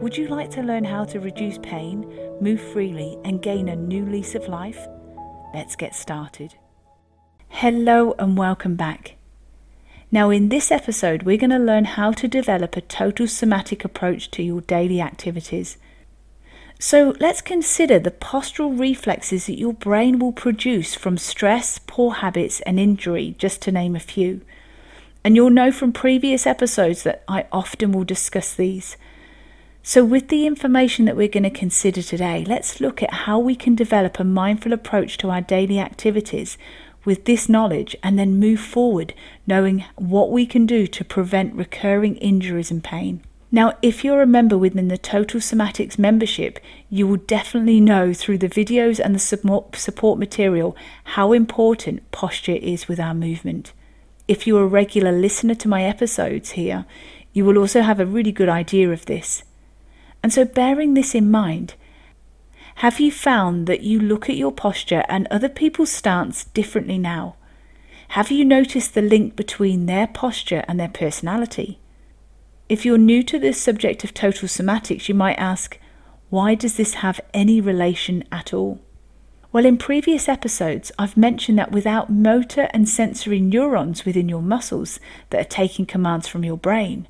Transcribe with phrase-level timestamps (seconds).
[0.00, 2.08] Would you like to learn how to reduce pain,
[2.40, 4.86] move freely, and gain a new lease of life?
[5.52, 6.54] Let's get started.
[7.48, 9.16] Hello, and welcome back.
[10.12, 14.30] Now, in this episode, we're going to learn how to develop a total somatic approach
[14.30, 15.78] to your daily activities.
[16.78, 22.60] So, let's consider the postural reflexes that your brain will produce from stress, poor habits,
[22.60, 24.42] and injury, just to name a few.
[25.24, 28.96] And you'll know from previous episodes that I often will discuss these.
[29.82, 33.54] So, with the information that we're going to consider today, let's look at how we
[33.54, 36.58] can develop a mindful approach to our daily activities
[37.04, 39.14] with this knowledge and then move forward
[39.46, 43.22] knowing what we can do to prevent recurring injuries and pain.
[43.50, 46.58] Now, if you're a member within the Total Somatics membership,
[46.90, 52.88] you will definitely know through the videos and the support material how important posture is
[52.88, 53.72] with our movement.
[54.26, 56.84] If you're a regular listener to my episodes here,
[57.32, 59.44] you will also have a really good idea of this.
[60.28, 61.72] And so, bearing this in mind,
[62.84, 67.36] have you found that you look at your posture and other people's stance differently now?
[68.08, 71.80] Have you noticed the link between their posture and their personality?
[72.68, 75.78] If you're new to this subject of total somatics, you might ask,
[76.28, 78.80] why does this have any relation at all?
[79.50, 85.00] Well, in previous episodes, I've mentioned that without motor and sensory neurons within your muscles
[85.30, 87.08] that are taking commands from your brain,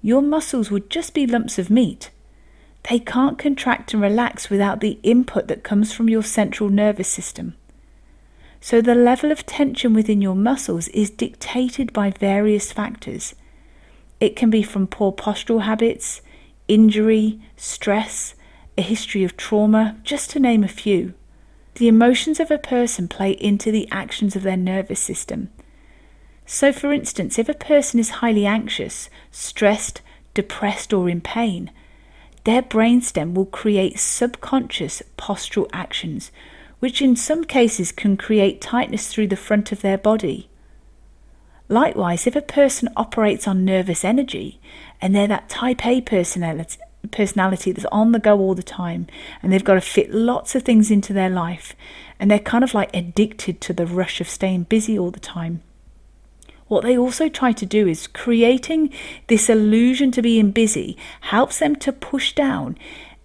[0.00, 2.08] your muscles would just be lumps of meat
[2.88, 7.54] they can't contract and relax without the input that comes from your central nervous system.
[8.60, 13.34] So, the level of tension within your muscles is dictated by various factors.
[14.20, 16.20] It can be from poor postural habits,
[16.68, 18.34] injury, stress,
[18.78, 21.14] a history of trauma, just to name a few.
[21.74, 25.50] The emotions of a person play into the actions of their nervous system.
[26.46, 30.00] So, for instance, if a person is highly anxious, stressed,
[30.34, 31.70] depressed, or in pain,
[32.46, 36.30] their brainstem will create subconscious postural actions,
[36.78, 40.48] which in some cases can create tightness through the front of their body.
[41.68, 44.60] Likewise, if a person operates on nervous energy
[45.02, 46.78] and they're that type A personality,
[47.10, 49.08] personality that's on the go all the time
[49.42, 51.74] and they've got to fit lots of things into their life
[52.20, 55.62] and they're kind of like addicted to the rush of staying busy all the time,
[56.68, 58.92] what they also try to do is creating
[59.28, 62.76] this illusion to being busy helps them to push down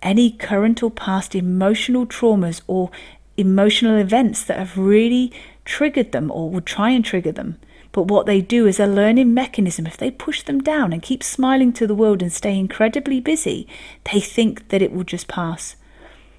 [0.02, 2.91] any current or past emotional traumas or
[3.38, 5.31] emotional events that have really
[5.66, 7.57] triggered them or would try and trigger them.
[7.91, 9.85] But what they do is a learning mechanism.
[9.85, 13.68] If they push them down and keep smiling to the world and stay incredibly busy,
[14.12, 15.75] they think that it will just pass.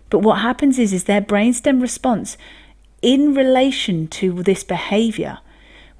[0.08, 2.36] But what happens is, is their brainstem response
[3.02, 5.38] in relation to this behavior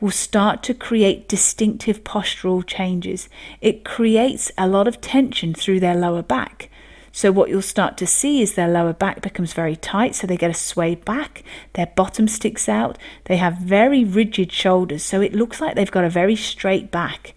[0.03, 3.29] will start to create distinctive postural changes.
[3.61, 6.69] It creates a lot of tension through their lower back.
[7.13, 10.37] So, what you'll start to see is their lower back becomes very tight, so they
[10.37, 15.35] get a sway back, their bottom sticks out, they have very rigid shoulders, so it
[15.35, 17.34] looks like they've got a very straight back.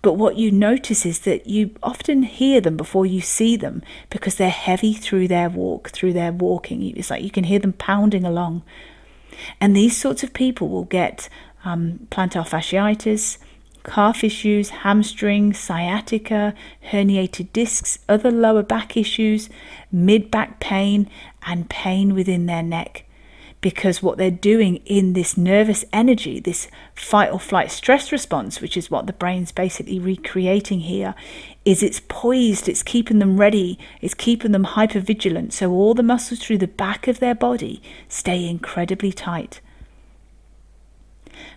[0.00, 4.34] But what you notice is that you often hear them before you see them because
[4.34, 6.82] they're heavy through their walk, through their walking.
[6.96, 8.62] It's like you can hear them pounding along.
[9.60, 11.28] And these sorts of people will get
[11.64, 13.38] um, plantar fasciitis,
[13.84, 16.54] calf issues, hamstring, sciatica,
[16.90, 19.48] herniated discs, other lower back issues,
[19.92, 21.08] mid back pain,
[21.46, 23.04] and pain within their neck.
[23.60, 28.76] Because what they're doing in this nervous energy, this fight or flight stress response, which
[28.76, 31.14] is what the brain's basically recreating here,
[31.64, 35.54] is it's poised, it's keeping them ready, it's keeping them hyper vigilant.
[35.54, 39.62] So all the muscles through the back of their body stay incredibly tight.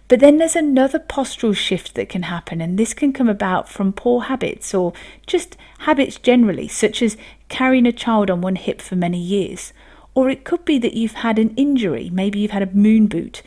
[0.08, 3.92] But then there's another postural shift that can happen, and this can come about from
[3.92, 4.94] poor habits or
[5.26, 7.18] just habits generally, such as
[7.50, 9.74] carrying a child on one hip for many years.
[10.14, 13.42] Or it could be that you've had an injury, maybe you've had a moon boot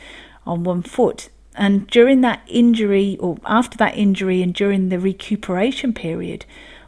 [0.45, 5.93] on one foot, and during that injury, or after that injury, and during the recuperation
[5.93, 6.45] period,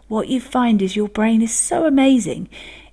[0.07, 2.47] what you find is your brain is so amazing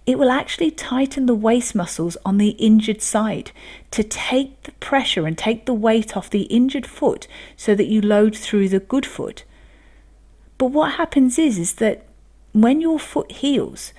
[0.07, 3.53] it will actually tighten the waist muscles on the injured side
[3.91, 7.27] to take the pressure and take the weight off the injured foot
[7.57, 9.45] so that you load through the good foot.
[10.59, 12.07] But what happens is is that
[12.53, 13.93] when your foot heals,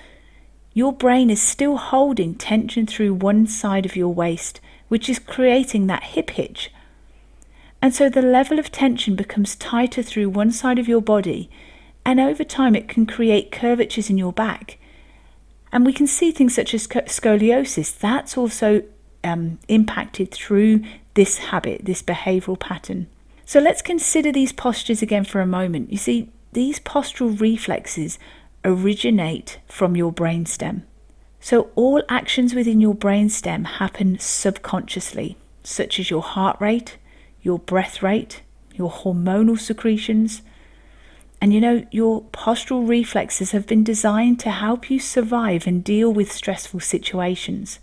[0.74, 5.86] your brain is still holding tension through one side of your waist, which is creating
[5.86, 6.70] that hip hitch.
[7.80, 11.50] And so the level of tension becomes tighter through one side of your body,
[12.04, 14.78] and over time it can create curvatures in your back.
[15.72, 18.82] And we can see things such as scoliosis, that's also
[19.24, 20.82] um, impacted through
[21.14, 23.06] this habit, this behavioral pattern.
[23.46, 25.90] So let's consider these postures again for a moment.
[25.90, 28.18] You see, these postural reflexes
[28.64, 30.82] originate from your brainstem.
[31.40, 36.98] So all actions within your brainstem happen subconsciously, such as your heart rate,
[37.42, 38.42] your breath rate,
[38.74, 40.42] your hormonal secretions.
[41.42, 46.12] And you know, your postural reflexes have been designed to help you survive and deal
[46.12, 47.80] with stressful situations.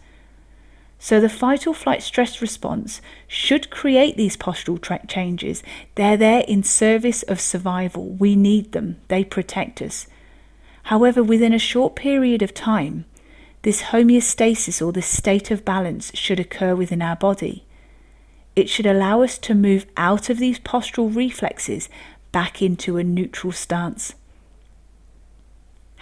[0.98, 5.62] So the fight or flight stress response should create these postural changes.
[5.96, 8.06] They're there in service of survival.
[8.12, 10.08] We need them, they protect us.
[10.84, 13.04] However, within a short period of time,
[13.64, 17.66] this homeostasis or this state of balance should occur within our body.
[18.56, 21.90] It should allow us to move out of these postural reflexes
[22.32, 24.14] back into a neutral stance.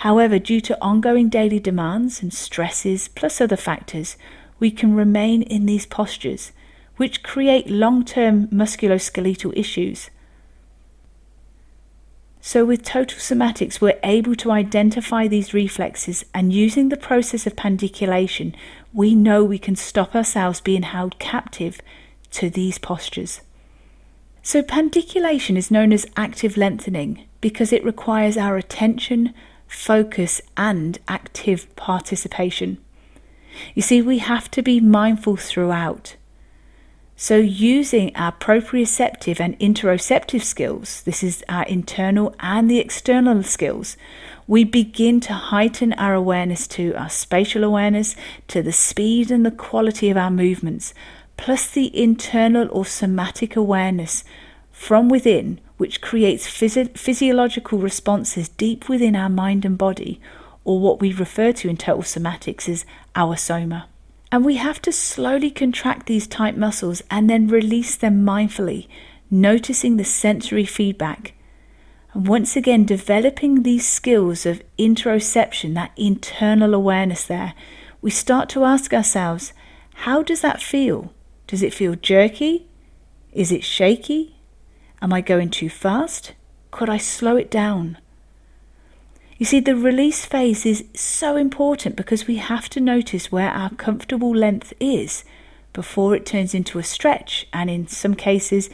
[0.01, 4.15] However, due to ongoing daily demands and stresses, plus other factors,
[4.59, 6.51] we can remain in these postures,
[6.97, 10.09] which create long term musculoskeletal issues.
[12.41, 17.55] So, with total somatics, we're able to identify these reflexes, and using the process of
[17.55, 18.55] pandiculation,
[18.93, 21.81] we know we can stop ourselves being held captive
[22.31, 23.41] to these postures.
[24.47, 29.33] So, pandiculation is known as active lengthening because it requires our attention,
[29.67, 32.77] focus, and active participation.
[33.75, 36.15] You see, we have to be mindful throughout.
[37.17, 43.97] So, using our proprioceptive and interoceptive skills, this is our internal and the external skills,
[44.47, 48.15] we begin to heighten our awareness to our spatial awareness,
[48.47, 50.93] to the speed and the quality of our movements,
[51.37, 54.23] plus the internal or somatic awareness
[54.71, 60.19] from within, which creates physio- physiological responses deep within our mind and body,
[60.63, 62.85] or what we refer to in total somatics as
[63.15, 63.87] our soma.
[64.31, 68.87] And we have to slowly contract these tight muscles and then release them mindfully,
[69.31, 71.33] noticing the sensory feedback.
[72.13, 77.53] And once again, developing these skills of interoception, that internal awareness there,
[78.01, 79.53] we start to ask ourselves,
[79.93, 81.13] how does that feel?
[81.47, 82.67] Does it feel jerky?
[83.31, 84.35] Is it shaky?
[85.01, 86.33] Am I going too fast?
[86.71, 87.97] Could I slow it down?
[89.37, 93.69] You see, the release phase is so important because we have to notice where our
[93.69, 95.23] comfortable length is
[95.73, 97.47] before it turns into a stretch.
[97.53, 98.69] And in some cases,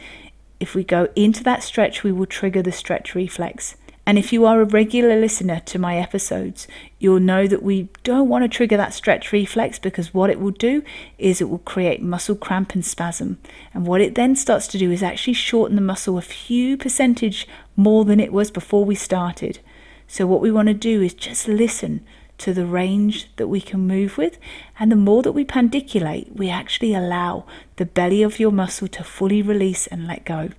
[0.58, 3.76] if we go into that stretch, we will trigger the stretch reflex.
[4.06, 6.68] And if you are a regular listener to my episodes,
[6.98, 10.50] you'll know that we don't want to trigger that stretch reflex because what it will
[10.50, 10.82] do
[11.16, 13.38] is it will create muscle cramp and spasm.
[13.72, 17.48] And what it then starts to do is actually shorten the muscle a few percentage
[17.76, 19.60] more than it was before we started.
[20.06, 22.04] So, what we want to do is just listen
[22.36, 24.38] to the range that we can move with.
[24.78, 27.46] And the more that we pandiculate, we actually allow
[27.76, 30.50] the belly of your muscle to fully release and let go.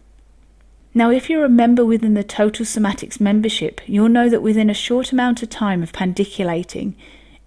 [0.97, 4.73] Now, if you're a member within the Total Somatics membership, you'll know that within a
[4.73, 6.93] short amount of time of pandiculating,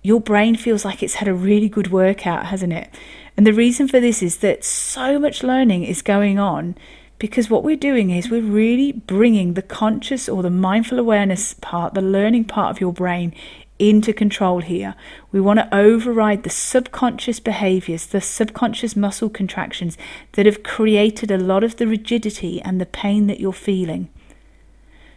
[0.03, 2.91] your brain feels like it's had a really good workout, hasn't it?
[3.39, 6.77] And the reason for this is that so much learning is going on
[7.19, 11.95] because what we're doing is we're really bringing the conscious or the mindful awareness part,
[11.95, 13.35] the learning part of your brain,
[13.79, 14.95] into control here.
[15.31, 19.97] We want to override the subconscious behaviors, the subconscious muscle contractions
[20.33, 24.09] that have created a lot of the rigidity and the pain that you're feeling.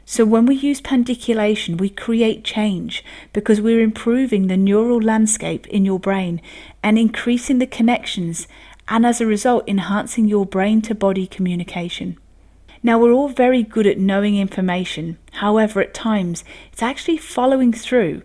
[0.06, 3.04] So, when we use pandiculation, we create change
[3.34, 6.42] because we're improving the neural landscape in your brain
[6.84, 8.48] and increasing the connections
[8.88, 12.18] and as a result, enhancing your brain to body communication.
[12.84, 15.18] Now, we're all very good at knowing information.
[15.34, 18.24] However, at times, it's actually following through.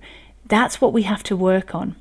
[0.49, 1.97] That's what we have to work on.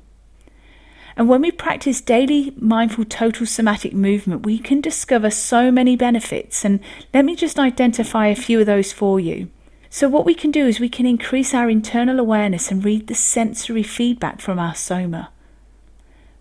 [1.16, 6.64] And when we practice daily mindful total somatic movement, we can discover so many benefits.
[6.64, 6.80] And
[7.14, 9.48] let me just identify a few of those for you.
[9.88, 13.14] So, what we can do is we can increase our internal awareness and read the
[13.14, 15.30] sensory feedback from our soma.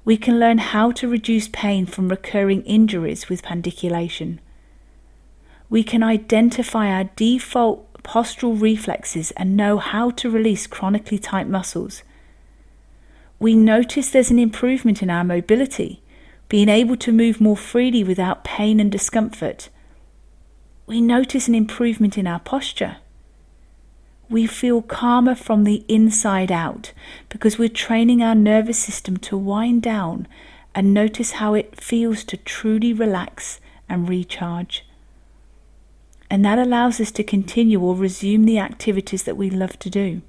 [0.04, 4.42] We can learn how to reduce pain from recurring injuries with pandiculation.
[5.70, 12.04] We can identify our default postural reflexes and know how to release chronically tight muscles.
[13.40, 16.02] We notice there's an improvement in our mobility,
[16.48, 19.70] being able to move more freely without pain and discomfort.
[20.86, 22.98] We notice an improvement in our posture.
[24.30, 26.92] we feel calmer from the inside out
[27.30, 30.28] because we're training our nervous system to wind down
[30.74, 34.86] and notice how it feels to truly relax and recharge.
[36.30, 40.22] And that allows us to continue or resume the activities that we love to do.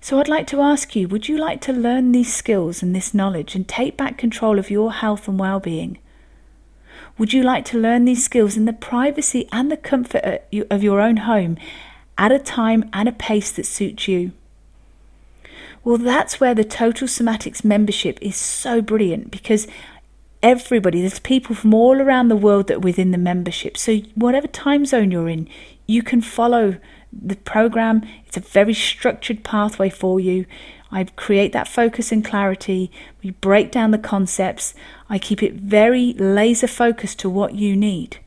[0.00, 3.14] So I'd like to ask you would you like to learn these skills and this
[3.14, 5.98] knowledge and take back control of your health and well being?
[7.18, 11.00] Would you like to learn these skills in the privacy and the comfort of your
[11.00, 11.58] own home
[12.16, 14.32] at a time and a pace that suits you?
[15.84, 19.66] Well, that's where the Total Somatics membership is so brilliant because
[20.42, 23.76] everybody, there's people from all around the world that are within the membership.
[23.76, 25.48] So, whatever time zone you're in,
[25.86, 26.78] you can follow
[27.12, 28.02] the program.
[28.26, 30.46] It's a very structured pathway for you.
[30.90, 32.90] I create that focus and clarity.
[33.22, 34.74] We break down the concepts.
[35.08, 38.18] I keep it very laser focused to what you need.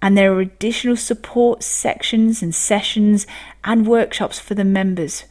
[0.00, 3.26] And there are additional support sections and sessions
[3.64, 5.24] and workshops for the members.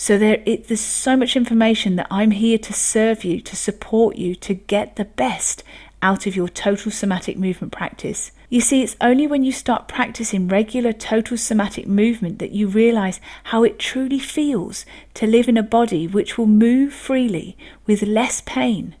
[0.00, 4.14] So there, it, there's so much information that I'm here to serve you, to support
[4.14, 5.64] you, to get the best
[6.00, 8.30] out of your total somatic movement practice.
[8.48, 13.20] You see, it's only when you start practicing regular total somatic movement that you realize
[13.44, 18.40] how it truly feels to live in a body which will move freely with less
[18.40, 18.94] pain.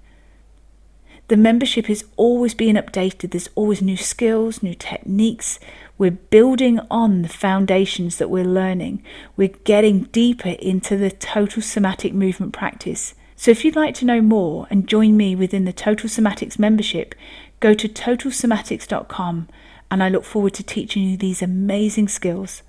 [1.28, 5.60] The membership is always being updated, there's always new skills, new techniques.
[5.98, 9.02] We're building on the foundations that we're learning.
[9.36, 13.14] We're getting deeper into the total somatic movement practice.
[13.36, 17.14] So, if you'd like to know more and join me within the Total Somatics membership,
[17.60, 19.48] Go to totalsomatics.com
[19.90, 22.62] and I look forward to teaching you these amazing skills.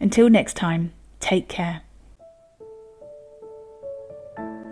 [0.00, 1.82] Until next time, take care.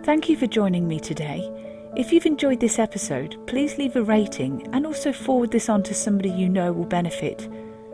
[0.03, 1.72] Thank you for joining me today.
[1.95, 5.93] If you've enjoyed this episode, please leave a rating and also forward this on to
[5.93, 7.47] somebody you know will benefit.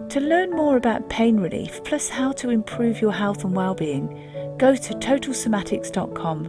[0.09, 4.73] To learn more about pain relief plus how to improve your health and well-being, go
[4.73, 6.45] to totalsomatics.com.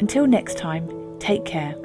[0.00, 1.76] Until next time, take care.